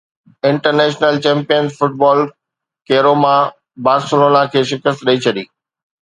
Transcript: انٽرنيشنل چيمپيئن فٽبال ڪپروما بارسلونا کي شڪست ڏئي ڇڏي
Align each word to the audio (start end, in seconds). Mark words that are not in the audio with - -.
انٽرنيشنل 0.49 1.15
چيمپيئن 1.25 1.65
فٽبال 1.75 2.21
ڪپروما 2.91 3.33
بارسلونا 3.89 4.41
کي 4.55 4.61
شڪست 4.71 5.05
ڏئي 5.09 5.17
ڇڏي 5.25 5.45